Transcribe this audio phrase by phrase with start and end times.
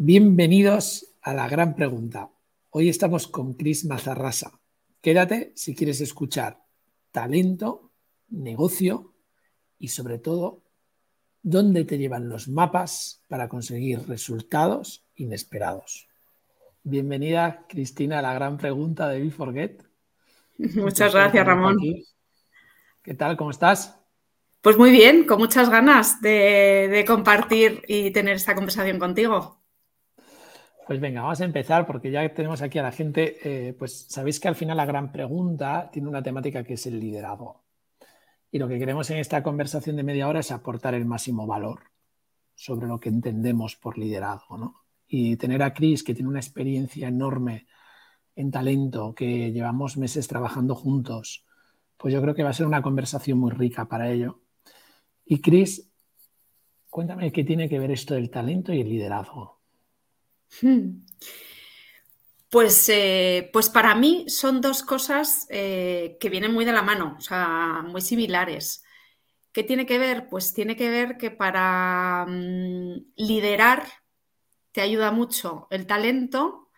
[0.00, 2.30] Bienvenidos a la gran pregunta.
[2.70, 4.60] Hoy estamos con Cris Mazarrasa.
[5.00, 6.62] Quédate si quieres escuchar
[7.10, 7.90] talento,
[8.28, 9.12] negocio
[9.76, 10.62] y sobre todo
[11.42, 16.06] dónde te llevan los mapas para conseguir resultados inesperados.
[16.84, 19.82] Bienvenida, Cristina, a la gran pregunta de Forget.
[20.76, 21.76] Muchas gracias, Ramón.
[23.02, 23.36] ¿Qué tal?
[23.36, 23.98] ¿Cómo estás?
[24.60, 29.57] Pues muy bien, con muchas ganas de, compartir y tener esta conversación contigo.
[30.88, 34.40] Pues venga, vamos a empezar porque ya tenemos aquí a la gente, eh, pues sabéis
[34.40, 37.62] que al final la gran pregunta tiene una temática que es el liderazgo.
[38.50, 41.80] Y lo que queremos en esta conversación de media hora es aportar el máximo valor
[42.54, 44.56] sobre lo que entendemos por liderazgo.
[44.56, 44.76] ¿no?
[45.06, 47.66] Y tener a Chris, que tiene una experiencia enorme
[48.34, 51.44] en talento, que llevamos meses trabajando juntos,
[51.98, 54.40] pues yo creo que va a ser una conversación muy rica para ello.
[55.26, 55.92] Y Chris,
[56.88, 59.57] cuéntame qué tiene que ver esto del talento y el liderazgo.
[60.62, 61.00] Hmm.
[62.50, 67.16] Pues, eh, pues para mí son dos cosas eh, que vienen muy de la mano,
[67.18, 68.82] o sea, muy similares.
[69.52, 70.28] ¿Qué tiene que ver?
[70.30, 73.84] Pues tiene que ver que para mm, liderar
[74.72, 76.70] te ayuda mucho el talento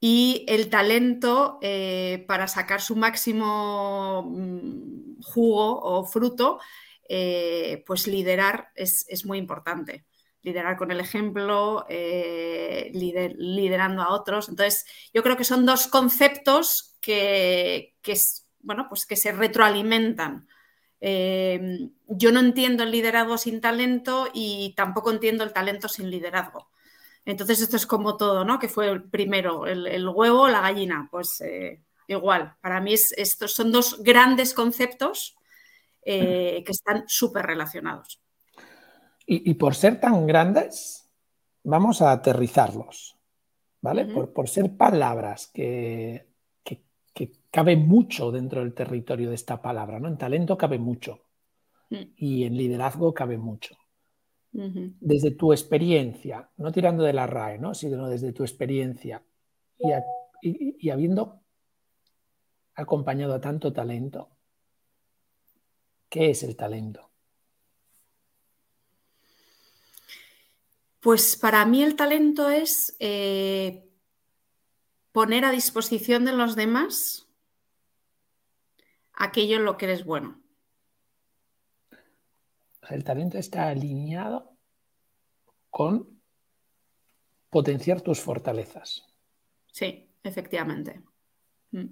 [0.00, 6.60] y el talento eh, para sacar su máximo mm, jugo o fruto,
[7.86, 10.04] pues liderar es muy importante
[10.46, 14.48] liderar con el ejemplo, eh, liderando a otros.
[14.48, 17.96] Entonces, yo creo que son dos conceptos que,
[18.60, 20.46] bueno, pues que se retroalimentan.
[21.00, 26.70] Eh, yo no entiendo el liderazgo sin talento y tampoco entiendo el talento sin liderazgo.
[27.24, 28.60] Entonces, esto es como todo, ¿no?
[28.60, 31.08] Que fue el primero, el, huevo o la gallina.
[31.10, 35.34] Pues eh, igual, para mí estos son dos grandes conceptos
[36.04, 38.20] que están súper relacionados.
[39.28, 41.10] Y, por ser tan grandes,
[41.64, 43.16] vamos a aterrizarlos,
[43.80, 44.06] ¿vale?
[44.06, 46.28] por, ser palabras que,
[46.62, 50.06] que, caben mucho dentro del territorio de esta palabra, ¿no?
[50.08, 51.24] En talento cabe mucho
[51.90, 52.02] mm.
[52.18, 53.76] y en liderazgo cabe mucho.
[54.52, 57.74] Desde tu experiencia, no tirando de la RAE, ¿no?
[57.74, 59.22] sino desde tu experiencia
[60.40, 61.42] y habiendo
[62.74, 64.30] acompañado a tanto talento,
[66.08, 67.10] ¿qué es el talento?
[71.06, 73.88] Pues para mí el talento es eh,
[75.12, 77.28] poner a disposición de los demás
[79.12, 80.42] aquello en lo que eres bueno.
[82.90, 84.58] El talento está alineado
[85.70, 86.20] con
[87.50, 89.06] potenciar tus fortalezas.
[89.70, 91.02] Sí, efectivamente.
[91.70, 91.86] Mm.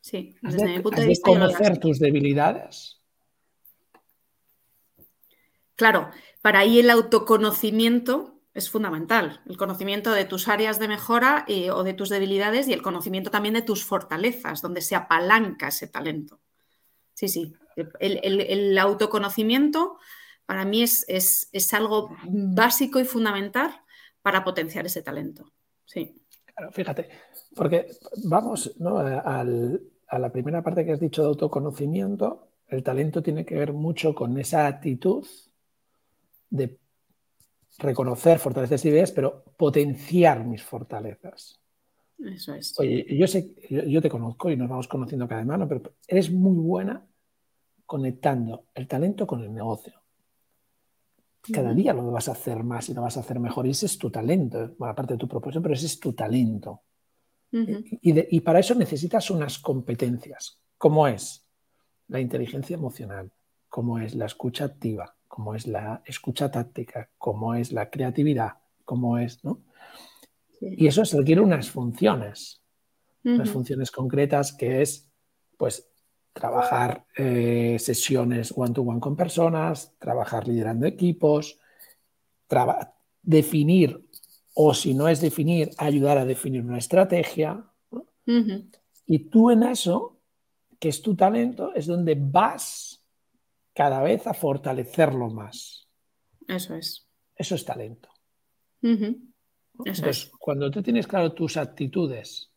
[0.00, 1.30] Sí, desde mi punto de, vista.
[1.30, 3.01] conocer tus debilidades.
[5.76, 6.10] Claro,
[6.42, 9.40] para ahí el autoconocimiento es fundamental.
[9.46, 13.30] El conocimiento de tus áreas de mejora eh, o de tus debilidades y el conocimiento
[13.30, 16.40] también de tus fortalezas, donde se apalanca ese talento.
[17.14, 17.54] Sí, sí.
[18.00, 19.96] El, autoconocimiento
[20.44, 23.74] para mí es, algo básico y fundamental
[24.20, 25.50] para potenciar ese talento.
[25.86, 26.22] Sí.
[26.54, 27.08] Claro, fíjate,
[27.56, 27.86] porque
[28.24, 29.44] vamos a
[30.18, 32.48] la primera parte que has dicho de autoconocimiento.
[32.68, 35.26] El talento tiene que ver mucho con esa actitud
[36.52, 36.78] de
[37.78, 41.58] reconocer fortalezas y ideas, pero potenciar mis fortalezas.
[42.18, 42.78] Eso es.
[42.78, 46.56] Oye, yo sé, yo, te conozco y nos vamos conociendo cada mano, pero eres muy
[46.56, 47.04] buena
[47.86, 49.94] conectando el talento con el negocio.
[51.52, 53.66] Cada día lo vas a hacer más y lo vas a hacer mejor.
[53.66, 56.82] Y ese es tu talento, bueno, aparte de tu propósito, pero ese es tu talento.
[57.50, 61.44] y, y para eso necesitas unas competencias, como es
[62.08, 63.32] la inteligencia emocional,
[63.68, 69.16] como es la escucha activa, como es la escucha táctica, como es la creatividad, como
[69.16, 69.62] es, ¿no?
[70.60, 72.60] Y eso se requiere unas funciones,
[73.24, 75.10] unas funciones concretas que es,
[75.56, 75.88] pues,
[76.34, 81.58] trabajar eh, sesiones one-to-one con personas, trabajar liderando equipos,
[83.22, 84.06] definir,
[84.52, 87.64] o si no es definir, ayudar a definir una estrategia.
[89.06, 90.18] Y tú en eso,
[90.78, 92.91] que es tu talento, es donde vas
[93.74, 95.88] cada vez a fortalecerlo más.
[96.46, 97.06] Eso es.
[97.34, 98.08] Eso es talento.
[98.82, 102.50] Entonces, cuando tú tienes claro tus actitudes,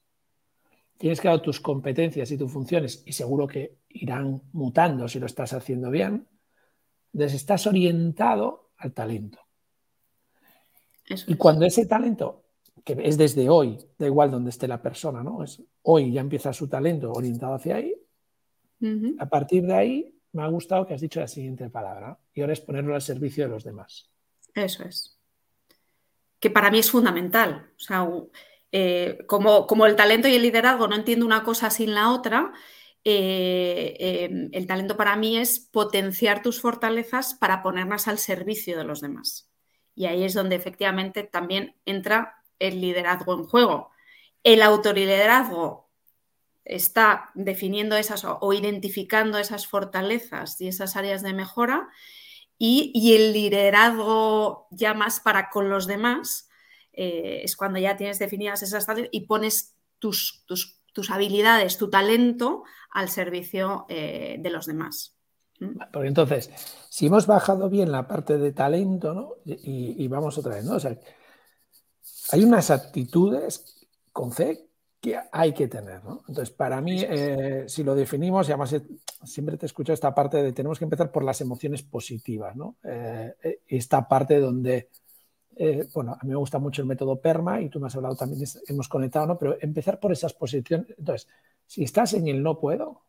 [0.97, 5.53] tienes claro tus competencias y tus funciones, y seguro que irán mutando si lo estás
[5.53, 6.27] haciendo bien,
[7.13, 9.39] entonces estás orientado al talento.
[11.27, 12.43] y cuando ese talento,
[12.83, 15.43] que es desde hoy, da igual donde esté la persona, ¿no?
[15.43, 17.95] Es, hoy ya empieza su talento orientado hacia ahí,
[19.17, 22.53] a partir de ahí me ha gustado que has dicho la siguiente palabra y ahora
[22.53, 24.11] es ponerlo al servicio de los demás.
[24.53, 25.17] Eso es.
[26.39, 27.71] que para mí es fundamental.
[27.75, 28.07] O sea,
[28.71, 32.53] eh, como, como, el talento y el liderazgo no entiendo una cosa sin la otra,
[33.05, 38.83] eh, em, el talento para mí es potenciar tus fortalezas para ponerlas al servicio de
[38.83, 39.49] los demás.
[39.95, 43.91] Y ahí es donde efectivamente también entra el liderazgo en juego.
[44.43, 45.84] El autoliderazgo
[46.65, 51.89] está definiendo esas o identificando esas fortalezas y esas áreas de mejora
[52.57, 56.49] y, el liderazgo ya más para con los demás
[56.93, 62.63] eh, es cuando ya tienes definidas esas áreas y pones tus, tus, habilidades, tu talento
[62.91, 65.17] al servicio eh, de los demás.
[65.91, 66.49] Porque entonces,
[66.89, 69.33] si hemos bajado bien la parte de talento, ¿no?
[69.45, 70.77] Y, vamos otra vez, ¿no?
[72.31, 74.69] Hay unas actitudes con C
[75.05, 76.23] que hay que tener, ¿no?
[76.27, 78.81] Entonces, para mí, eh, si lo definimos, y además eh,
[79.23, 82.77] siempre te escucho esta parte de tenemos que empezar por las emociones positivas, ¿no?
[82.83, 84.89] Eh, esta parte donde,
[85.93, 88.43] bueno, a mí me gusta mucho el método PERMA y tú me has hablado también,
[88.67, 89.37] hemos conectado, ¿no?
[89.37, 90.87] Pero empezar por esas posiciones.
[90.97, 91.27] Entonces,
[91.67, 93.03] si estás en el no puedo,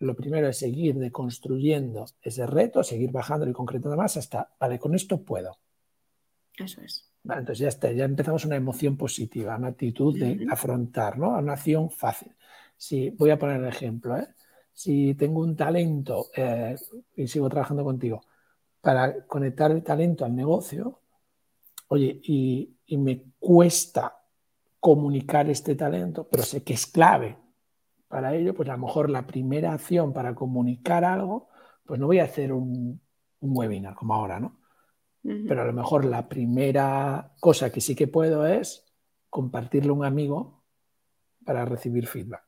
[0.00, 4.96] lo primero es seguir deconstruyendo ese reto, seguir bajando y concretando más hasta, vale, con
[4.96, 5.56] esto puedo.
[6.58, 7.13] Eso es.
[7.24, 11.30] Vale, entonces ya está, ya empezamos una emoción positiva, una actitud de afrontar, ¿no?
[11.38, 12.32] Una acción fácil.
[12.76, 14.28] Si, voy a poner el ejemplo, ¿eh?
[14.72, 16.76] Si tengo un talento, eh,
[17.16, 18.22] y sigo trabajando contigo,
[18.80, 21.00] para conectar el talento al negocio,
[21.88, 24.16] oye, y, y me cuesta
[24.78, 27.38] comunicar este talento, pero sé que es clave
[28.14, 31.48] para ello, pues a lo mejor la primera acción para comunicar algo,
[31.84, 33.00] pues no voy a hacer un,
[33.40, 34.60] webinar como ahora, ¿no?
[35.24, 38.84] Pero a lo mejor la primera cosa que sí que puedo es
[39.30, 40.62] compartirle a un amigo
[41.44, 42.44] para recibir feedback.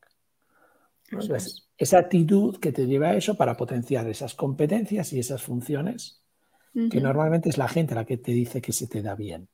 [1.77, 6.23] esa actitud que te lleva a eso para potenciar esas competencias y esas funciones
[6.91, 9.49] que normalmente es la gente la que te dice que se te da bien.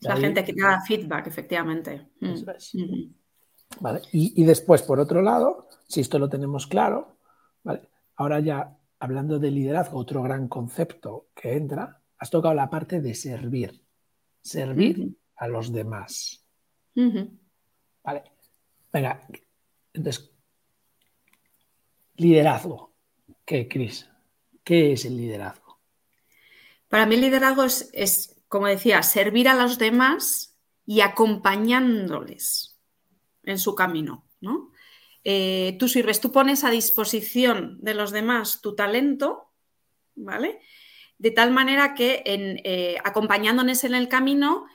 [0.00, 2.08] la gente que te da feedback, efectivamente.
[2.20, 2.34] Mm.
[4.12, 7.18] Y, después, por otro lado, si esto lo tenemos claro,
[8.16, 13.14] ahora ya hablando de liderazgo, otro gran concepto que entra, has tocado la parte de
[13.14, 13.84] servir,
[14.40, 16.42] servir a los demás.
[18.02, 18.22] Vale,
[18.90, 19.28] venga,
[19.92, 20.30] entonces,
[22.16, 22.94] liderazgo,
[23.44, 24.08] ¿qué, Cris?
[24.62, 25.78] ¿Qué es el liderazgo?
[26.88, 30.56] Para mí el liderazgo es, es, como decía, servir a los demás
[30.86, 32.78] y acompañándoles
[33.42, 34.72] en su camino, ¿no?
[35.24, 39.50] Eh, tú sirves, tú pones a disposición de los demás tu talento,
[40.14, 40.60] ¿vale?
[41.18, 44.66] De tal manera que en, eh, acompañándoles en el camino,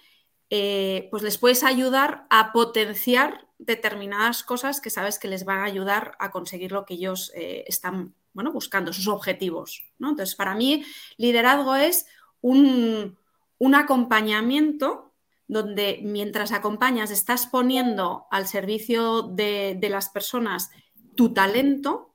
[0.49, 5.65] eh, pues les puedes ayudar a potenciar determinadas cosas que sabes que les van a
[5.65, 9.83] ayudar a conseguir lo que ellos están bueno, buscando, sus objetivos.
[9.99, 10.11] ¿no?
[10.11, 10.85] Entonces, para mí,
[11.17, 12.07] liderazgo es
[12.41, 13.17] un,
[13.57, 15.08] un acompañamiento
[15.49, 20.69] donde mientras acompañas estás poniendo al servicio de, las personas
[21.15, 22.13] tu talento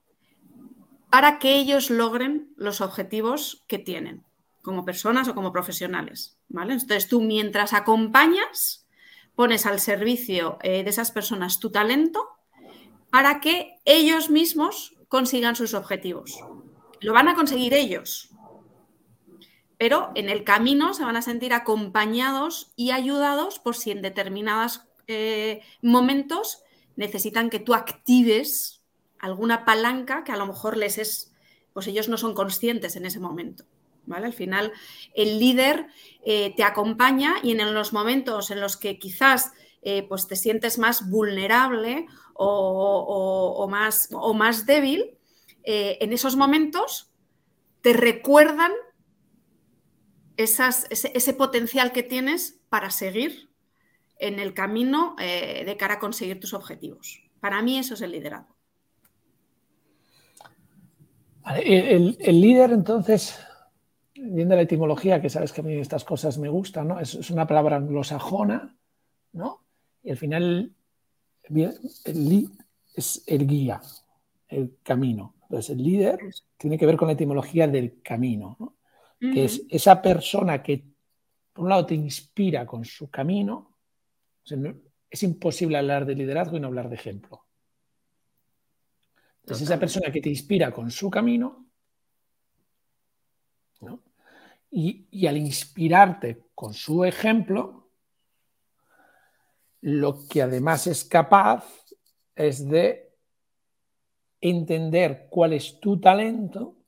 [1.10, 4.24] para que ellos logren los objetivos que tienen
[4.62, 6.38] como personas o como profesionales.
[6.48, 6.74] ¿vale?
[6.74, 8.86] Entonces tú mientras acompañas,
[9.34, 12.28] pones al servicio eh, de esas personas tu talento
[13.10, 16.38] para que ellos mismos consigan sus objetivos.
[17.00, 18.30] Lo van a conseguir ellos,
[19.84, 24.80] pero en el camino se van a sentir acompañados y ayudados por si en determinados
[25.08, 26.62] eh, momentos
[26.96, 28.80] necesitan que tú actives
[29.18, 31.34] alguna palanca que a lo mejor les es,
[31.74, 33.66] pues ellos no son conscientes en ese momento.
[34.06, 34.24] ¿Vale?
[34.24, 34.72] Al final,
[35.12, 35.88] el líder
[36.24, 40.78] eh, te acompaña y en los momentos en los que quizás eh, pues te sientes
[40.78, 45.18] más vulnerable o, más, o más, débil,
[45.62, 47.10] en esos momentos
[47.82, 48.72] te recuerdan
[50.36, 53.50] ese, potencial que tienes para seguir
[54.18, 57.22] en el camino eh, de cara a conseguir tus objetivos.
[57.40, 58.54] Para mí eso es el liderazgo.
[61.56, 63.38] el, líder, entonces,
[64.14, 67.00] viendo la etimología, que sabes que a mí estas cosas me gustan, ¿no?
[67.00, 68.76] Es, una palabra anglosajona,
[69.32, 69.62] ¿no?
[70.02, 70.72] Y al final,
[71.44, 72.50] el
[72.94, 73.80] es el guía,
[74.48, 75.34] el camino.
[75.42, 76.18] Entonces, el líder
[76.56, 78.74] tiene que ver con la etimología del camino, ¿no?
[79.18, 80.84] Que es esa persona que,
[81.52, 83.78] por un lado, te inspira con su camino.
[85.10, 87.46] es imposible hablar de liderazgo y no hablar de ejemplo.
[89.46, 91.66] Es esa persona que te inspira con su camino.
[94.70, 97.90] Y, y al inspirarte con su ejemplo,
[99.82, 101.64] lo que además es capaz
[102.34, 103.12] es de
[104.40, 106.83] entender cuál es tu talento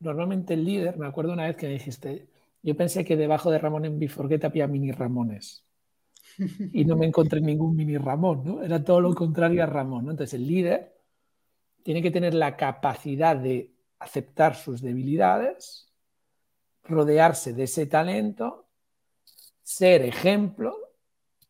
[0.00, 2.28] normalmente el líder, me acuerdo una vez que me dijiste,
[2.62, 5.64] yo pensé que debajo de Ramón en Biforqueta había mini Ramones.
[6.72, 8.62] Y no me encontré ningún mini Ramón, ¿no?
[8.62, 10.10] Era todo lo contrario a Ramón.
[10.10, 10.94] Entonces el líder
[11.82, 15.92] tiene que tener la capacidad de aceptar sus debilidades,
[16.82, 18.66] rodearse de ese talento,
[19.62, 20.76] ser ejemplo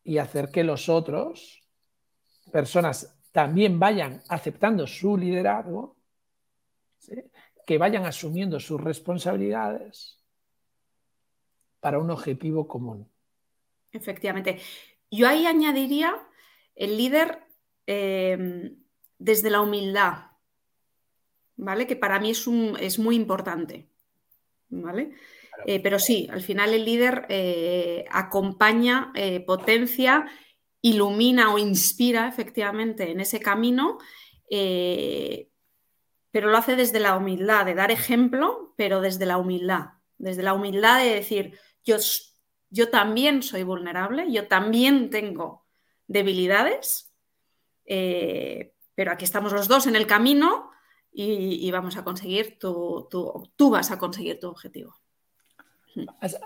[0.03, 1.63] y hacer que los otros,
[2.51, 5.97] personas, también vayan aceptando su liderazgo,
[7.67, 10.23] que vayan asumiendo sus responsabilidades
[11.81, 13.11] para un objetivo común.
[13.91, 14.61] Efectivamente.
[15.11, 16.15] Yo ahí añadiría
[16.75, 17.43] el líder
[17.85, 18.71] eh,
[19.19, 20.31] desde la humildad,
[21.57, 21.87] ¿vale?
[21.87, 23.89] Que para mí es, un, es muy importante,
[24.69, 25.11] ¿vale?
[25.65, 30.25] Eh, pero sí, al final el líder eh, acompaña, eh, potencia,
[30.81, 33.97] ilumina o inspira efectivamente en ese camino,
[36.37, 40.53] pero lo hace desde la humildad, de dar ejemplo, pero desde la humildad, desde la
[40.53, 41.95] humildad de decir, yo,
[42.69, 45.65] yo también soy vulnerable, yo también tengo
[46.05, 47.11] debilidades,
[47.83, 50.69] pero aquí estamos los dos en el camino
[51.11, 54.95] y, vamos a conseguir tu, tú vas a conseguir tu objetivo.
[56.21, 56.37] Has,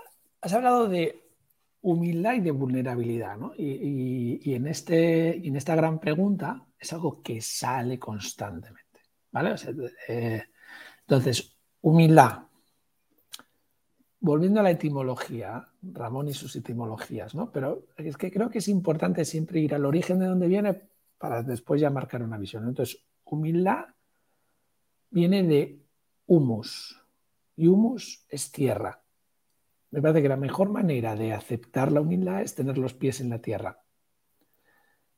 [0.54, 1.22] hablado de
[1.82, 3.52] humildad y de vulnerabilidad, ¿no?
[3.58, 8.81] Y, en, este, en esta gran pregunta es algo que sale constantemente,
[9.32, 9.54] ¿vale?
[10.08, 10.42] Eh,
[11.00, 12.44] entonces, humildad.
[14.20, 17.50] Volviendo a la etimología, Ramón y sus etimologías, ¿no?
[17.50, 20.80] Pero es que creo que es importante siempre ir al origen de donde viene
[21.18, 22.68] para después ya marcar una visión.
[22.68, 23.86] Entonces, humildad
[25.10, 25.80] viene de
[26.26, 27.02] humus,
[27.56, 29.02] y humus es tierra.
[29.90, 33.28] Me parece que la mejor manera de aceptar la humildad es tener los pies en
[33.28, 33.82] la tierra.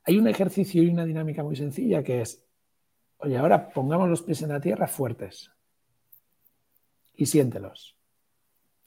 [0.05, 2.44] Hay un ejercicio y una dinámica muy sencilla que es,
[3.19, 5.51] oye, ahora pongamos los pies en la tierra fuertes
[7.15, 7.97] y siéntelos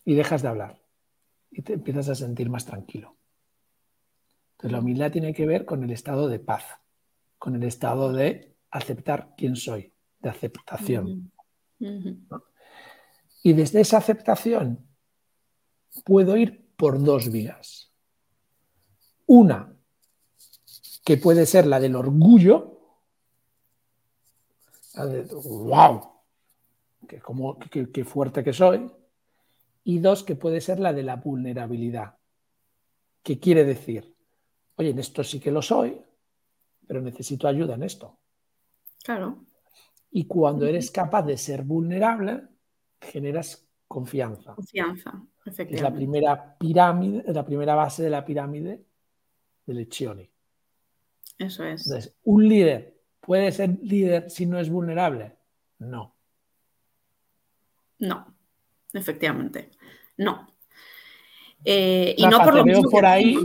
[0.05, 0.81] y dejas de hablar
[1.51, 3.17] y te empiezas a sentir más tranquilo.
[4.51, 6.63] Entonces la humildad tiene que ver con el estado de paz,
[7.37, 11.31] con el estado de aceptar quién soy, de aceptación.
[13.43, 14.87] Y desde esa aceptación
[16.03, 17.93] puedo ir por dos vías.
[19.25, 19.75] Una,
[21.03, 22.76] que puede ser la del orgullo,
[24.97, 26.11] wow,
[27.07, 28.91] que, como, que, fuerte que soy.
[29.83, 32.17] Y dos, que puede ser la de la vulnerabilidad,
[33.23, 34.15] que quiere decir,
[34.75, 36.01] oye, en esto sí que lo soy,
[36.85, 38.17] pero necesito ayuda en esto.
[39.03, 39.45] Claro.
[40.11, 42.43] Y cuando eres capaz de ser vulnerable,
[42.99, 44.55] generas confianza.
[44.55, 45.23] Confianza.
[45.45, 48.83] Es la primera pirámide, la primera base de la pirámide
[49.65, 50.29] de Lezioni.
[51.37, 51.85] Eso es.
[51.85, 52.96] Entonces, ¿un líder
[53.27, 55.33] puede ser líder si no es vulnerable?
[55.79, 56.15] No.
[57.99, 58.33] No,
[58.93, 59.69] efectivamente.
[60.15, 60.47] No.
[61.63, 63.37] Eh, y no por lo mismo por ahí.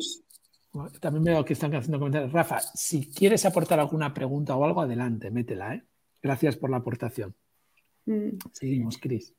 [1.00, 2.32] También veo que están haciendo comentarios.
[2.32, 5.74] Rafa, si quieres aportar alguna pregunta o algo, adelante, métela.
[5.74, 5.82] ¿eh?
[6.22, 7.34] Gracias por la aportación.
[8.06, 8.38] Mm.
[8.52, 9.34] Seguimos, Cris.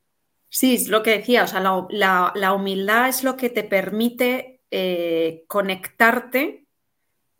[0.50, 5.46] Sí, es lo que decía, o sea, la, humildad es lo que te permite eh,
[5.48, 6.63] conectarte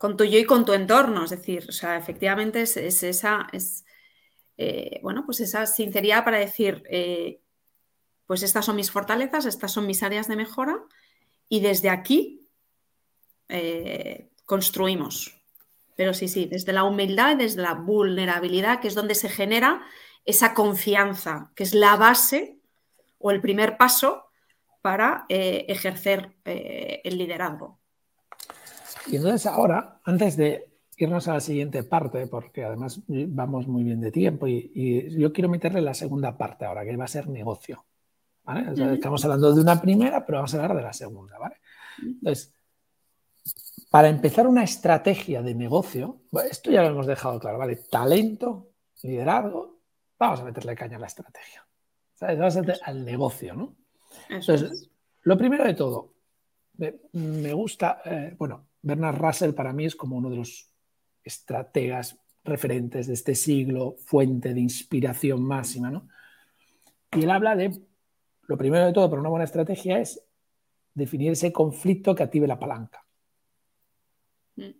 [0.04, 3.86] con tu yo y con tu entorno, es decir, o sea, efectivamente es, esa, es,
[4.58, 7.40] eh, bueno, pues esa sinceridad para decir, eh,
[8.26, 10.76] pues estas son mis fortalezas, estas son mis áreas de mejora
[11.48, 12.46] y desde aquí
[14.44, 15.40] construimos.
[15.96, 19.86] Pero sí, sí, desde la humildad y desde la vulnerabilidad, que es donde se genera
[20.26, 22.58] esa confianza, que es la base
[23.16, 24.26] o el primer paso
[24.82, 27.80] para eh, ejercer eh, el liderazgo.
[29.06, 34.00] Y entonces ahora, antes de irnos a la siguiente parte, porque además vamos muy bien
[34.00, 37.84] de tiempo y, yo quiero meterle la segunda parte ahora, que va a ser negocio.
[38.76, 41.38] Estamos hablando de una primera, pero vamos a hablar de la segunda.
[41.38, 41.56] ¿vale?
[42.02, 42.52] Entonces,
[43.90, 46.20] para empezar una estrategia de negocio,
[46.50, 47.76] esto ya lo hemos dejado claro, ¿vale?
[47.90, 48.70] Talento,
[49.02, 49.78] liderazgo,
[50.18, 51.66] vamos a meterle caña a la estrategia.
[52.14, 52.80] ¿sabes?
[52.82, 53.76] al negocio, ¿no?
[54.28, 54.90] Entonces,
[55.22, 56.12] lo primero de todo,
[57.12, 60.70] me gusta, eh, bueno, Bernard Russell para mí es como uno de los
[61.22, 66.08] estrategas referentes de este siglo, fuente de inspiración máxima, ¿no?
[67.12, 67.70] Y él habla de,
[68.42, 70.22] lo primero de todo para una buena estrategia es
[70.92, 73.04] definir ese conflicto que active la palanca.
[74.56, 74.70] Mm.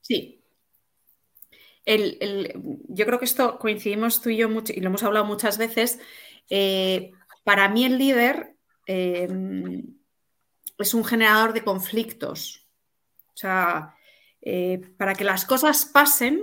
[0.00, 0.40] Sí,
[1.86, 5.98] yo creo que esto coincidimos tú y yo mucho, y lo hemos hablado muchas veces.
[6.48, 7.12] Eh,
[7.44, 8.56] para mí el líder
[8.86, 9.96] em,
[10.78, 12.59] es un generador de conflictos.
[13.40, 13.94] Sea,
[14.42, 16.42] eh, para que las cosas pasen,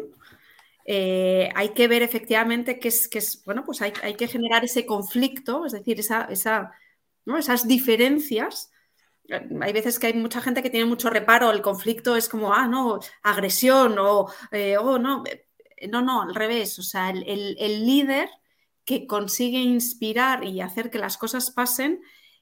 [0.86, 4.86] eh, hay que ver efectivamente que es, que es bueno, pues hay, que generar ese
[4.86, 6.72] conflicto, es decir, esa, esa,
[7.38, 8.72] esas diferencias.
[9.62, 12.68] Hay veces que hay mucha gente que tiene mucho reparo, el conflicto es como, ah,
[12.68, 15.24] no, agresión o, eh, oh, no,
[15.90, 18.30] no, no, al revés, o sea, el, líder
[18.86, 22.02] que consigue inspirar y hacer que las cosas pasen,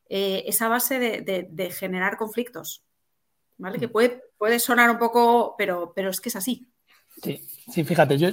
[0.09, 2.84] eh, esa base de, generar conflictos,
[3.57, 3.79] ¿vale?
[3.79, 3.91] Que mm.
[3.91, 6.67] puede, puede sonar un poco, pero, pero es que es así.
[7.21, 7.37] Sí,
[7.71, 8.29] sí, fíjate, yo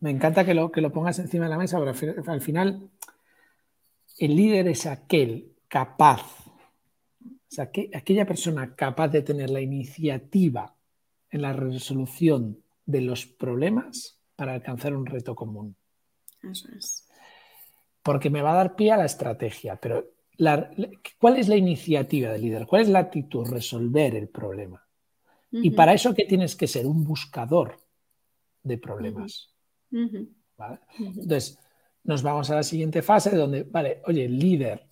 [0.00, 1.92] me encanta que lo, que lo pongas encima de la mesa, pero
[2.30, 2.90] al final
[4.18, 6.22] el líder es aquel capaz,
[7.20, 10.74] o sea, que, aquella persona capaz de tener la iniciativa
[11.30, 15.76] en la resolución de los problemas para alcanzar un reto común.
[16.42, 17.08] Eso es.
[18.02, 20.15] Porque me va a dar pie a la estrategia, pero
[21.18, 22.66] ¿cuál es la iniciativa del líder?
[22.66, 23.46] ¿Cuál es la actitud?
[23.46, 24.82] Resolver el problema.
[25.50, 26.86] Y para eso, ¿qué tienes que ser?
[26.86, 27.78] Un buscador
[28.62, 29.54] de problemas.
[30.98, 31.58] Entonces,
[32.04, 34.86] nos vamos a la siguiente fase donde, vale, oye, líder,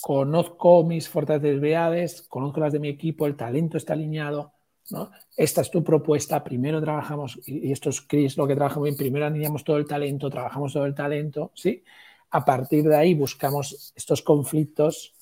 [0.00, 4.52] conozco mis fortalezas y debilidades, conozco las de mi equipo, el talento está alineado,
[4.90, 5.10] ¿no?
[5.36, 9.26] Esta es tu propuesta, primero trabajamos, y esto es Chris lo que trabajamos bien, primero
[9.26, 11.82] alineamos todo el talento, trabajamos todo el talento, ¿sí?
[12.30, 15.14] A partir de ahí buscamos estos conflictos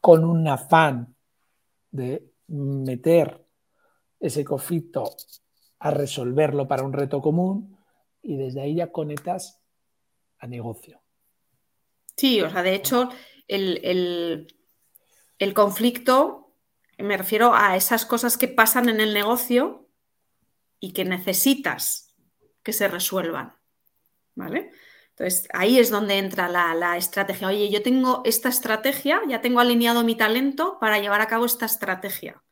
[0.00, 1.14] con un afán
[1.90, 3.44] de meter
[4.20, 5.04] ese conflicto
[5.78, 7.76] a resolverlo para un reto común
[8.22, 9.60] y desde ahí ya conectas
[10.38, 11.02] a negocio.
[12.16, 13.08] Sí, o sea, de hecho,
[13.48, 14.46] el,
[15.54, 16.54] conflicto,
[16.98, 19.88] me refiero a esas cosas que pasan en el negocio
[20.78, 22.14] y que necesitas
[22.62, 23.56] que se resuelvan.
[24.34, 24.70] ¿Vale?
[25.16, 27.48] Entonces, ahí es donde entra la, la, estrategia.
[27.48, 31.66] Oye, yo tengo esta estrategia, ya tengo alineado mi talento para llevar a cabo esta
[31.66, 32.42] estrategia.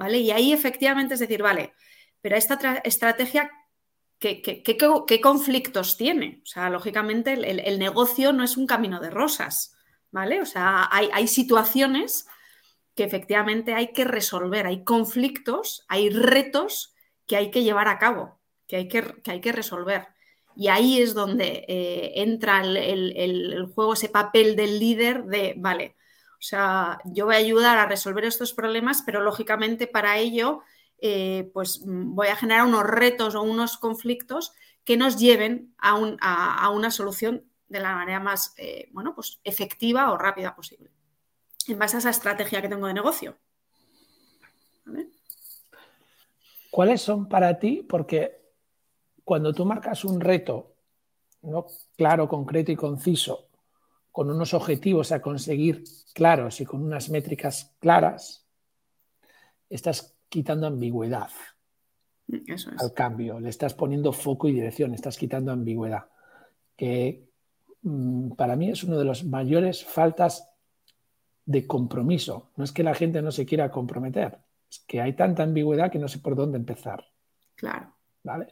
[0.00, 0.18] ¿vale?
[0.18, 1.74] Y ahí efectivamente es decir, vale,
[2.22, 3.50] pero esta estrategia,
[4.18, 6.40] ¿qué, conflictos tiene?
[6.42, 9.76] O sea, lógicamente el, negocio no es un camino de rosas,
[10.10, 10.40] ¿vale?
[10.40, 12.26] O sea, hay, situaciones
[12.94, 16.94] que efectivamente hay que resolver, hay conflictos, hay retos
[17.26, 20.08] que hay que llevar a cabo, que hay que, hay que resolver.
[20.56, 25.96] Y ahí es donde eh, entra el, juego, ese papel del líder de, vale,
[26.40, 30.62] o sea, yo voy a ayudar a resolver estos problemas, pero lógicamente para ello,
[30.98, 34.52] eh, pues mm, voy a generar unos retos o unos conflictos
[34.84, 40.18] que nos lleven a, una solución de la manera más, eh, bueno, pues efectiva o
[40.18, 40.90] rápida posible.
[41.68, 43.36] En base a esa estrategia que tengo de negocio.
[46.70, 47.84] ¿Cuáles son para ti?
[47.86, 48.39] Porque
[49.30, 50.74] cuando tú marcas un reto
[51.42, 51.64] ¿no?
[51.96, 53.46] claro, concreto y conciso
[54.10, 58.44] con unos objetivos a conseguir claros y con unas métricas claras,
[59.68, 61.30] estás quitando ambigüedad
[62.76, 66.06] al cambio, le estás poniendo foco y dirección, estás quitando ambigüedad,
[66.76, 67.28] que
[67.82, 70.50] mm, para mí es una de las mayores faltas
[71.46, 72.50] de compromiso.
[72.56, 74.38] No es que la gente no se quiera comprometer,
[74.68, 77.06] es que hay tanta ambigüedad que no sé por dónde empezar.
[77.54, 77.94] Claro.
[78.22, 78.48] ¿Vale?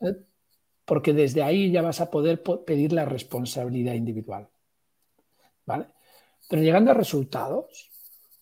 [0.00, 0.14] Eh,
[0.84, 4.48] porque desde ahí ya vas a poder pedir la responsabilidad individual.
[5.66, 5.88] ¿vale?
[6.48, 7.90] Pero llegando a resultados,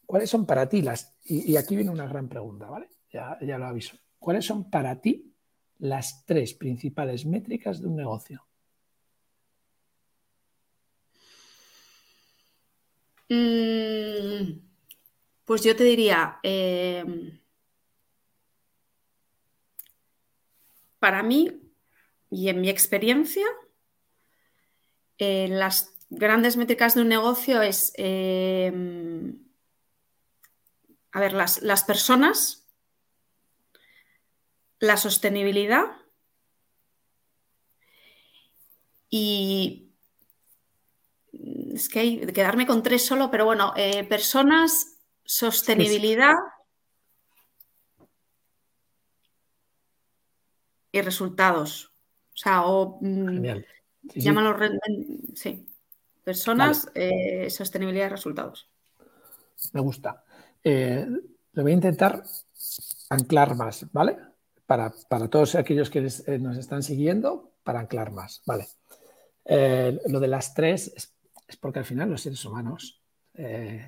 [0.06, 1.16] ¿cuáles son para ti las...
[1.24, 2.88] Y, aquí viene una gran pregunta, ¿vale?
[3.10, 3.96] Ya, ya lo aviso.
[4.18, 5.34] ¿Cuáles son para ti
[5.78, 8.46] las tres principales métricas de un negocio?
[13.30, 14.60] Mm,
[15.46, 17.40] pues yo te diría, em,
[21.04, 21.60] para mí
[22.30, 23.44] y en mi experiencia,
[25.18, 29.38] eh, las grandes métricas de un negocio es, em,
[31.12, 32.66] a ver, las, las personas,
[34.78, 35.84] la sostenibilidad
[39.10, 39.92] y
[41.74, 46.32] es que hay que quedarme con tres solo, pero bueno, eh, personas, sostenibilidad
[50.94, 51.92] y resultados.
[52.32, 53.66] O sea, o mm, Genial.
[54.14, 54.56] llámalo,
[55.34, 55.66] sí.
[56.22, 58.68] Personas, eh, sostenibilidad de resultados.
[59.72, 60.22] Me gusta.
[60.62, 61.04] Eh,
[61.52, 62.22] lo voy a intentar
[63.10, 64.16] anclar más, ¿vale?
[64.66, 64.92] Para,
[65.28, 68.68] todos aquellos que eh, nos están siguiendo, para anclar más, ¿vale?
[69.46, 71.12] lo de las tres es,
[71.60, 73.02] porque al final los seres humanos,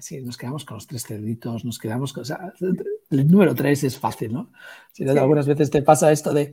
[0.01, 2.25] si nos quedamos con los tres cerditos, nos quedamos con...
[3.11, 4.53] el número tres es fácil, ¿no?
[4.93, 6.53] Si algunas veces te pasa esto de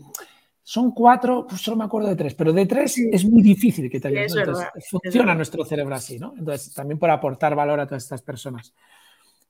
[0.63, 3.99] son cuatro, pues solo me acuerdo de tres, pero de tres es muy difícil que
[3.99, 4.33] te ayudes.
[4.89, 6.33] funciona nuestro cerebro así, ¿no?
[6.37, 8.73] Entonces, también por aportar valor a todas estas personas.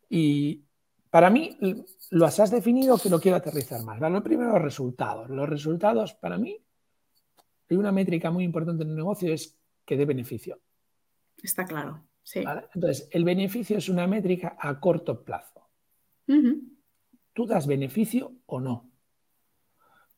[0.09, 0.63] Y
[1.11, 1.55] para mí,
[2.09, 3.99] lo has definido que lo quiero aterrizar más.
[3.99, 5.29] Lo primero, los resultados.
[5.29, 6.57] Los resultados, para mí,
[7.69, 10.59] hay una métrica muy importante en el negocio, es que dé beneficio.
[11.41, 12.43] Está claro, sí.
[12.73, 15.69] Entonces, el beneficio es una métrica a corto plazo.
[17.33, 18.92] ¿Tú das beneficio o no?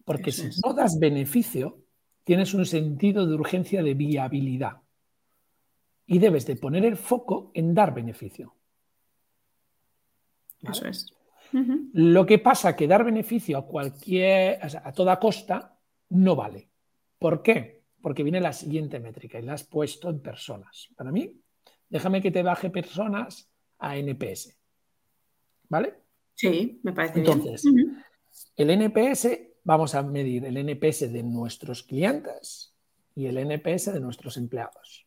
[0.05, 1.83] Porque si no das beneficio,
[2.23, 4.81] tienes un sentido de urgencia de viabilidad
[6.05, 8.55] y debes de poner el foco en dar beneficio.
[10.61, 11.07] Eso es.
[11.93, 15.77] Lo que pasa que dar beneficio a cualquier, a toda costa,
[16.09, 16.69] no vale.
[17.17, 17.83] ¿Por qué?
[18.01, 20.89] Porque viene la siguiente métrica y la has puesto en personas.
[20.95, 21.41] Para mí,
[21.89, 24.55] déjame que te baje personas a NPS.
[25.69, 25.93] ¿Vale?
[26.33, 27.63] Sí, me parece Entonces,
[28.57, 29.29] el NPS,
[29.65, 32.73] vamos a medir el NPS de nuestros clientes
[33.15, 35.05] y el NPS de nuestros empleados.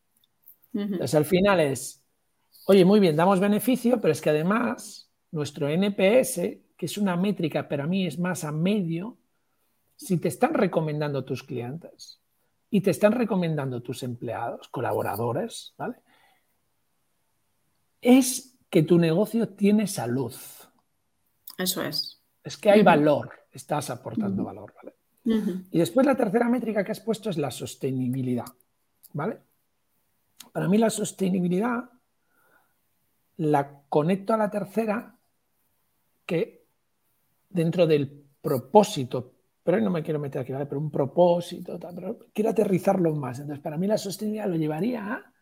[0.75, 2.05] Entonces, al final es,
[2.67, 7.69] oye, muy bien, damos beneficio, pero es que además nuestro NPS, que es una métrica,
[7.69, 9.17] para mí es más a medio,
[9.97, 12.21] si te están recomendando tus clientes
[12.71, 15.97] y te están recomendando tus empleados, colaboradores, ¿vale?
[18.01, 20.35] Es que tu negocio tiene salud.
[21.57, 22.18] Eso es.
[22.43, 24.95] Es que hay valor, estás aportando valor, ¿vale?
[25.71, 28.47] Y después la tercera métrica que has puesto es la sostenibilidad,
[29.13, 29.39] ¿vale?
[30.53, 31.91] Para mí la sostenibilidad
[33.37, 35.17] la conecto a la tercera
[36.25, 36.67] que
[37.51, 40.67] dentro del propósito, pero no me quiero meter aquí, ¿vale?
[40.67, 43.39] Pero un propósito, pero quiero aterrizarlo más.
[43.39, 45.33] Entonces, para mí la sostenibilidad lo llevaría a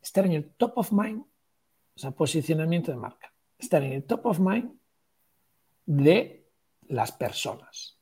[0.00, 4.26] estar en el top of mind, o sea, posicionamiento de marca, estar en el top
[4.26, 4.72] of mind
[5.86, 6.46] de
[6.88, 7.98] las personas.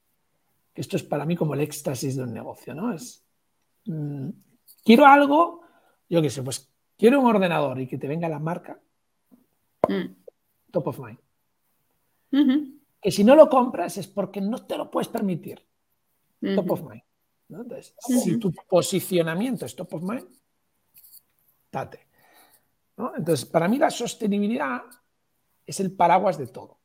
[0.74, 2.92] Esto es para mí como el éxtasis de un negocio, ¿no?
[2.92, 3.24] Es,
[3.84, 4.28] mm,
[4.84, 5.62] quiero algo,
[6.08, 6.68] yo qué sé, pues
[6.98, 8.80] quiero un ordenador y que te venga la marca,
[9.88, 10.04] mm.
[10.72, 11.18] top of mind.
[13.00, 15.64] Que si no lo compras es porque no te lo puedes permitir.
[16.56, 17.02] Top of mind.
[17.48, 20.26] Entonces, si tu posicionamiento es top of mind,
[21.70, 22.00] date.
[23.16, 24.82] Entonces, para mí la sostenibilidad
[25.66, 26.78] es el paraguas de todo.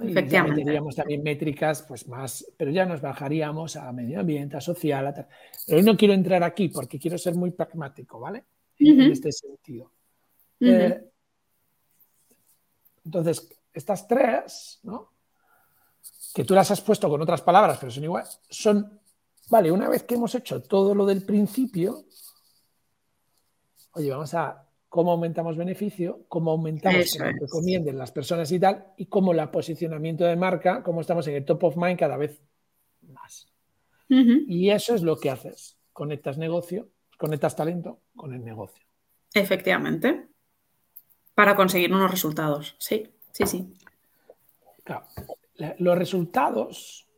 [0.00, 4.60] Y ya meteríamos también métricas, pues más, pero ya nos bajaríamos a medio ambiente, a
[4.60, 5.28] social, a tal.
[5.66, 8.44] Pero hoy no quiero entrar aquí porque quiero ser muy pragmático, ¿vale?
[8.78, 9.92] En este sentido.
[10.60, 11.04] Eh,
[13.04, 15.12] entonces, estas tres, ¿no?
[16.34, 18.98] Que tú las has puesto con otras palabras, pero son igual, son,
[19.50, 22.06] vale, una vez que hemos hecho todo lo del principio,
[23.92, 28.92] oye, vamos a cómo aumentamos beneficio, cómo aumentamos que nos recomienden las personas y tal,
[28.98, 32.42] y cómo el posicionamiento de marca, cómo estamos en el top of mind cada vez
[33.00, 33.50] más.
[34.10, 35.78] Y eso es lo que haces.
[35.94, 38.84] Conectas negocio, conectas talento con el negocio.
[39.32, 40.28] Efectivamente.
[41.34, 42.76] Para conseguir unos resultados.
[42.78, 43.72] Sí, sí, sí.
[44.84, 45.06] Claro.
[45.78, 47.08] Los resultados,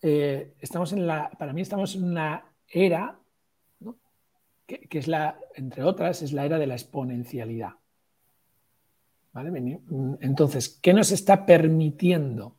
[0.00, 3.21] eh, estamos en la, para mí estamos en una era
[4.66, 7.72] que, es la, entre otras, es la era de la exponencialidad.
[10.20, 12.56] Entonces, ¿qué nos está permitiendo?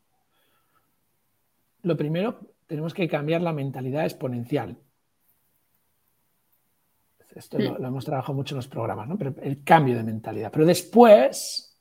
[1.84, 4.78] Lo primero, tenemos que cambiar la mentalidad exponencial.
[7.36, 9.18] Esto lo, lo, hemos trabajado mucho en los programas, ¿no?
[9.18, 10.52] Pero el cambio de mentalidad.
[10.52, 11.80] Pero después,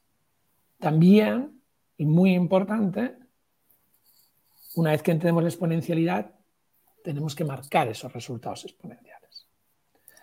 [0.78, 1.60] también,
[1.98, 3.16] y muy importante,
[4.76, 6.34] una vez que entendemos la exponencialidad,
[7.02, 9.11] tenemos que marcar esos resultados exponenciales.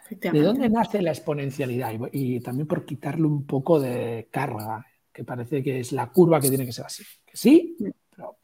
[0.10, 1.94] ¿De dónde nace la exponencialidad?
[2.12, 6.50] Y, también por quitarle un poco de carga, que parece que es la curva que
[6.50, 7.04] tiene que ser así.
[7.26, 7.78] Que sí,
[8.10, 8.38] pero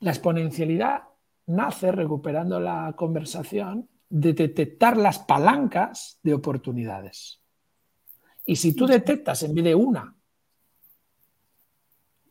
[0.00, 1.02] La exponencialidad
[1.46, 7.40] nace, recuperando la conversación, de detectar las palancas de oportunidades.
[8.44, 10.14] Y si tú detectas en vez de una,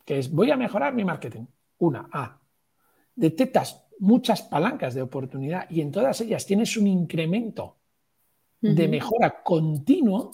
[0.04, 1.44] que es voy a mejorar mi marketing,
[1.78, 2.40] una, A,
[3.14, 7.75] detectas muchas palancas de oportunidad y en todas ellas tienes un incremento
[8.60, 10.30] de mejora continuo,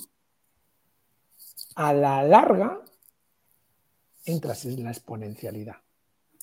[1.74, 2.80] a la larga
[4.24, 5.76] entras en la exponencialidad.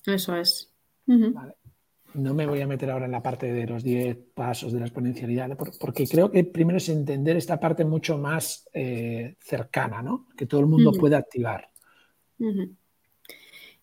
[0.05, 0.73] Eso es.
[1.05, 4.85] No me voy a meter ahora en la parte de los 10 pasos de la
[4.85, 10.27] exponencialidad, porque creo que primero es entender esta parte mucho más eh, cercana, ¿no?
[10.35, 11.69] que todo el mundo puede activar.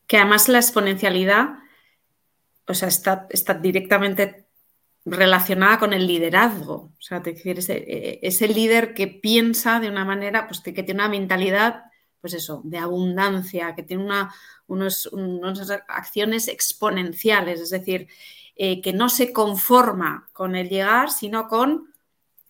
[0.06, 1.59] Que además la exponencialidad
[2.68, 4.45] o sea, está, está directamente
[5.07, 6.92] relacionada con el liderazgo.
[6.99, 11.09] O sea, te decir, ese, líder que piensa de una manera, pues que tiene una
[11.09, 11.85] mentalidad,
[12.21, 14.05] pues eso, de abundancia, que tiene
[14.66, 15.09] unas
[15.87, 18.09] acciones exponenciales, es decir,
[18.57, 21.95] eh, que no se conforma con el llegar, sino con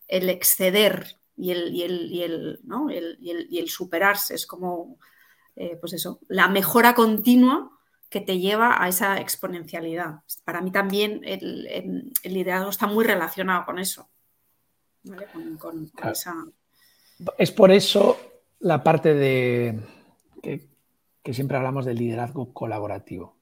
[0.09, 1.83] el exceder y el, y
[3.59, 4.35] el, superarse.
[4.35, 4.99] Es como,
[5.57, 7.75] eh, pues eso, la mejora continua
[8.09, 10.21] que te lleva a esa exponencialidad.
[10.45, 14.09] Para mí también el, liderazgo está muy relacionado con eso.
[17.38, 18.19] Es por eso
[18.61, 19.81] la parte de
[20.42, 23.37] que, siempre hablamos del liderazgo colaborativo.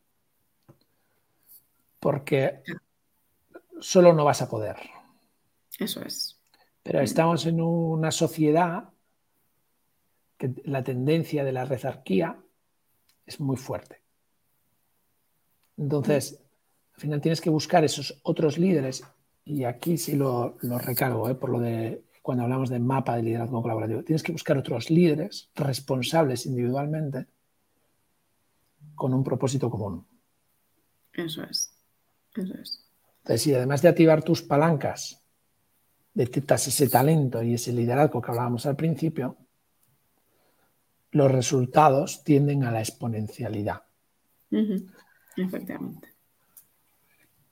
[2.00, 2.62] Porque
[3.81, 4.77] solo no vas a poder.
[5.79, 6.38] Eso es.
[6.83, 8.90] Pero estamos en una sociedad
[10.37, 12.38] que la tendencia de la rezarquía
[13.27, 14.03] es muy fuerte.
[15.76, 16.40] Entonces,
[16.94, 19.04] al final tienes que buscar esos otros líderes,
[19.44, 21.34] y aquí sí lo, lo recargo, ¿eh?
[21.34, 25.50] por lo de cuando hablamos de mapa de liderazgo colaborativo, tienes que buscar otros líderes
[25.54, 27.26] responsables individualmente
[28.94, 30.06] con un propósito común.
[31.12, 31.72] Eso es.
[32.34, 32.84] Eso es.
[33.18, 35.22] Entonces, si además de activar tus palancas,
[36.14, 39.37] detectas ese talento y ese liderazgo que hablábamos al principio,
[41.10, 43.82] los resultados tienden a la exponencialidad.
[45.36, 46.08] Efectivamente.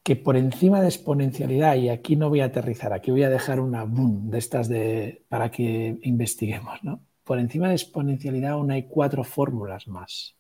[0.02, 3.60] Que por encima de exponencialidad, y aquí no voy a aterrizar, aquí voy a dejar
[3.60, 7.00] una boom de estas de, para que investiguemos, ¿no?
[7.24, 10.34] Por encima de exponencialidad aún hay cuatro fórmulas más.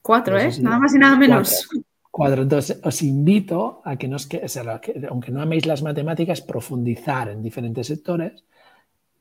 [0.00, 0.50] Cuatro, ¿eh?
[0.60, 1.68] Nada más y nada menos.
[2.10, 2.42] Cuatro.
[2.42, 4.28] Entonces, os invito a que, nos,
[5.10, 8.44] aunque no améis las matemáticas, profundizar en diferentes sectores.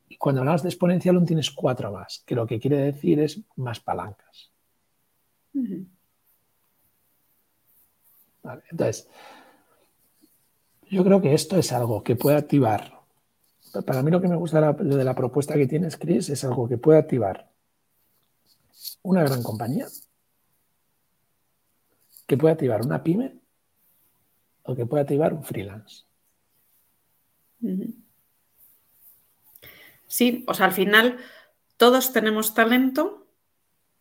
[0.08, 3.42] Y cuando hablamos de exponencial, aún tienes cuatro más, que lo que quiere decir es
[3.58, 4.52] más palancas.
[8.72, 9.08] Entonces,
[10.90, 13.02] yo creo que esto es algo que puede activar.
[13.86, 16.78] Para mí lo que me gusta de la propuesta que tienes, Chris, es algo que
[16.78, 17.52] puede activar
[19.02, 19.88] una gran compañía,
[22.28, 23.40] que puede activar una pyme
[24.64, 26.06] o que puede activar un freelance.
[30.08, 31.18] Sí, o sea, al final
[31.78, 33.25] todos tenemos talento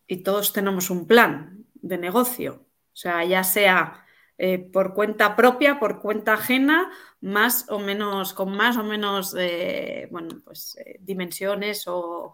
[0.06, 2.66] y todos tenemos un plan de negocio.
[2.92, 4.04] O sea, ya sea
[4.38, 6.90] eh, por cuenta propia, por cuenta ajena,
[7.20, 12.32] más o menos, con más o menos eh, bueno, pues, eh, dimensiones o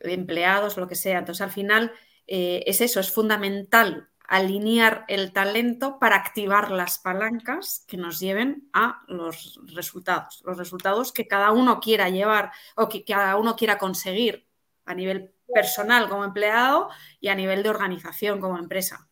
[0.00, 1.18] empleados, lo que sea.
[1.18, 1.92] Entonces, al final
[2.26, 9.02] es eso, es fundamental alinear el talento para activar las palancas que nos lleven a
[9.08, 14.48] los resultados, los resultados que cada uno quiera llevar o que cada uno quiera conseguir
[14.86, 16.88] a nivel personal como empleado
[17.20, 19.08] y a nivel de organización como empresa.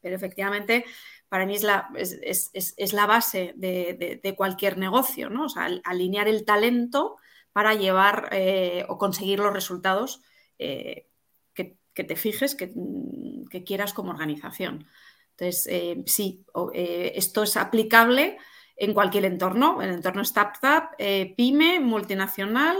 [0.00, 0.84] Pero efectivamente,
[1.28, 5.46] para mí es la, es, la base de, cualquier negocio, ¿no?
[5.46, 7.16] O sea, alinear el talento
[7.52, 10.20] para llevar eh, o conseguir los resultados
[10.58, 11.08] eh,
[11.54, 14.86] que te fijes, que, mm, quieras como organización.
[15.30, 18.38] Entonces, eh, sí, esto es aplicable
[18.76, 20.96] en cualquier entorno, en el entorno startup,
[21.36, 22.76] pyme, multinacional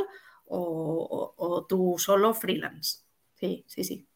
[0.46, 3.00] o, tú solo freelance.
[3.34, 4.06] Sí, sí, sí.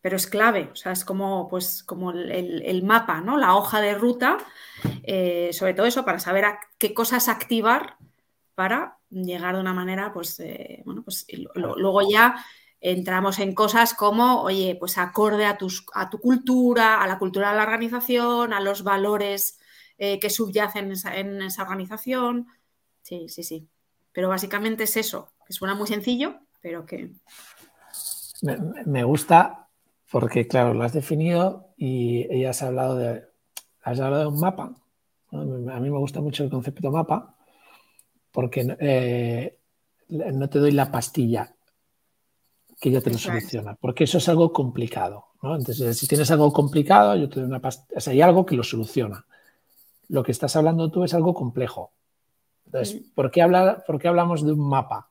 [0.00, 3.38] Pero es clave, o sea, es como, pues, como el, mapa, ¿no?
[3.38, 4.38] La hoja de ruta,
[5.52, 6.44] sobre todo eso, para saber
[6.78, 7.96] qué cosas activar
[8.54, 10.40] para llegar de una manera, pues,
[10.84, 12.36] bueno, pues luego ya
[12.80, 15.58] entramos en cosas como, oye, pues acorde a,
[15.94, 19.58] a tu cultura, a la cultura de la organización, a los valores
[19.98, 22.48] eh, que subyacen en esa, organización.
[23.02, 23.68] Sí, sí, sí.
[24.12, 27.12] Pero básicamente es eso, que suena muy sencillo, pero que...
[28.84, 29.68] Me, gusta
[30.10, 33.24] porque, claro, lo has definido y ella has hablado de,
[33.82, 34.74] has hablado de un mapa.
[35.32, 37.34] A mí me gusta mucho el concepto mapa
[38.30, 39.58] porque eh,
[40.08, 41.54] no te doy la pastilla,
[42.78, 45.28] que ya te lo soluciona, porque eso es algo complicado.
[45.42, 48.62] Entonces, si tienes algo complicado, yo te doy una o sea, hay algo que lo
[48.62, 49.24] soluciona.
[50.08, 51.92] Lo que estás hablando tú es algo complejo.
[52.66, 53.14] Entonces, mm.
[53.14, 53.46] ¿por, qué
[53.86, 55.10] ¿por qué hablamos de un mapa?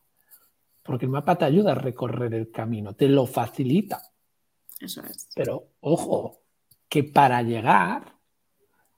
[0.85, 4.03] Porque el mapa te ayuda a recorrer el camino, te lo facilita.
[4.79, 5.29] Eso es.
[5.33, 6.43] Pero, ojo,
[6.87, 8.15] que para llegar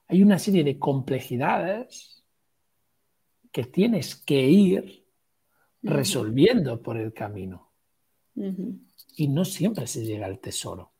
[0.07, 2.23] hay una serie de complejidades
[3.51, 5.07] que tienes que ir
[5.81, 7.71] resolviendo por el camino.
[9.15, 10.91] Y no siempre se llega al tesoro.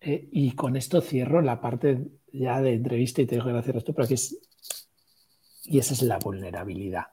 [0.00, 3.76] Eh, y con esto cierro la parte ya de entrevista y te dejo de hacer
[3.76, 4.38] esto, pero es.
[5.64, 7.08] Y esa es la vulnerabilidad.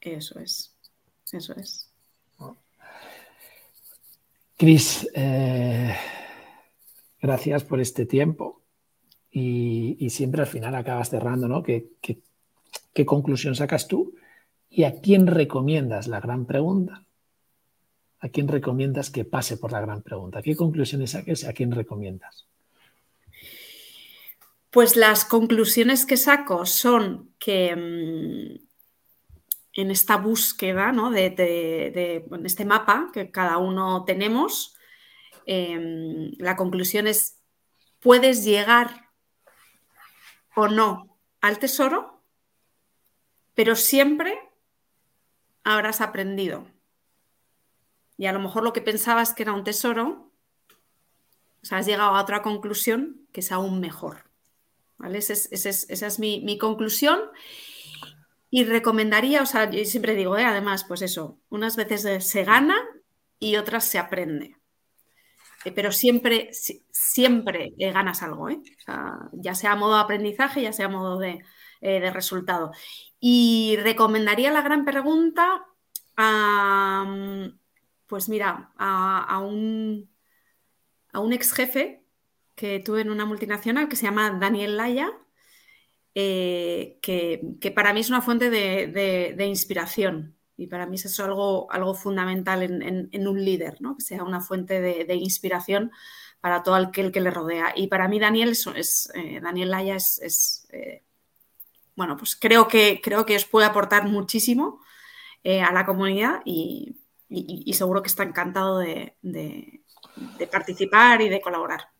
[0.00, 0.76] Eso es.
[1.32, 1.85] Eso es.
[4.56, 5.94] Cris, eh,
[7.20, 8.62] gracias por este tiempo.
[9.30, 11.62] Y, siempre al final acabas cerrando, ¿no?
[11.62, 11.90] ¿Qué,
[13.04, 14.14] conclusión sacas tú?
[14.70, 17.02] ¿Y a quién recomiendas la gran pregunta?
[18.18, 20.42] ¿a quién recomiendas que pase por la gran pregunta?
[20.42, 22.46] ¿Qué conclusiones saques a quién recomiendas?
[24.70, 28.65] Pues las conclusiones que saco son que mm,
[29.76, 31.10] en esta búsqueda, ¿no?
[31.10, 34.74] de, en este mapa que cada uno tenemos,
[35.44, 37.38] em, la conclusión es,
[38.00, 39.10] puedes llegar
[40.54, 42.22] o no al tesoro,
[43.54, 44.38] pero siempre
[45.62, 46.66] habrás aprendido.
[48.16, 50.32] Y a lo mejor lo que pensabas que era un tesoro,
[51.62, 54.24] o sea, has llegado a otra conclusión que es aún mejor.
[54.98, 55.18] ¿Vale?
[55.18, 55.34] Esa
[56.06, 57.20] es, mi, conclusión.
[58.56, 60.44] Y recomendaría, o sea, yo siempre digo, ¿eh?
[60.46, 62.74] además, pues eso, unas veces se gana
[63.38, 64.56] y otras se aprende.
[65.66, 66.48] Eh, pero siempre,
[66.90, 68.58] siempre ganas algo, ¿eh?
[69.34, 71.44] ya sea a modo de aprendizaje, ya sea a modo de,
[71.82, 72.72] de resultado.
[73.20, 75.66] Y recomendaría la gran pregunta
[76.16, 77.04] a,
[78.06, 80.08] pues mira, a, un,
[81.12, 82.02] a un ex jefe
[82.54, 85.12] que tuve en una multinacional que se llama Daniel Laya,
[86.18, 91.92] eh, que, para mí es una fuente de, inspiración y para mí es algo, algo
[91.92, 93.98] fundamental en, un líder, ¿no?
[93.98, 95.92] que sea una fuente de, inspiración
[96.40, 97.74] para todo aquel que le rodea.
[97.76, 101.02] Y para mí Daniel es, eh, Daniel Laya es, eh,
[101.94, 104.80] bueno, pues creo que, creo que os puede aportar muchísimo
[105.44, 106.96] a la comunidad y,
[107.74, 109.16] seguro que está encantado de,
[110.50, 111.90] participar y de colaborar.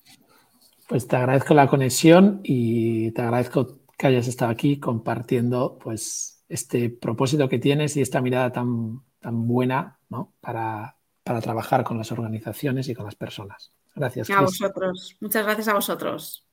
[0.89, 6.91] Pues te agradezco la conexión y te agradezco que hayas estado aquí compartiendo pues este
[6.91, 9.99] propósito que tienes y esta mirada tan, tan buena
[10.41, 13.73] para, para trabajar con las organizaciones y con las personas.
[13.95, 14.31] Gracias.
[14.31, 15.17] A vosotros.
[15.21, 16.46] Muchas gracias a vosotros.